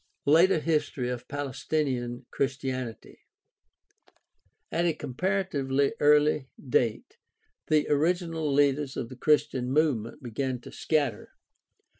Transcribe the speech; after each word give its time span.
Later 0.25 0.57
history 0.57 1.09
of 1.09 1.27
Palestinian 1.27 2.25
Christianity.— 2.31 3.19
At 4.71 4.85
a 4.85 4.93
com 4.95 5.13
paratively 5.13 5.91
early 5.99 6.47
date 6.59 7.17
the 7.67 7.87
original 7.87 8.51
leaders 8.51 8.97
of 8.97 9.09
the 9.09 9.15
Christian 9.15 9.71
movement 9.71 10.23
began 10.23 10.57
to 10.61 10.71
scatter. 10.71 11.35